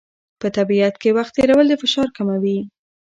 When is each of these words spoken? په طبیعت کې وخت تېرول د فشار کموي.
په 0.41 0.47
طبیعت 0.57 0.95
کې 1.01 1.09
وخت 1.17 1.33
تېرول 1.37 1.65
د 1.69 1.73
فشار 1.81 2.07
کموي. 2.17 2.59